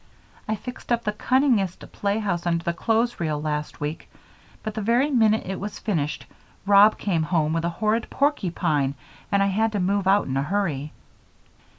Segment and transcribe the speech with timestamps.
[0.47, 4.09] I fixed up the cunningest playhouse under the clothes reel last week,
[4.63, 6.25] but the very minute it was finished
[6.65, 8.95] Rob came home with a horrid porcupine
[9.31, 10.91] and I had to move out in a hurry."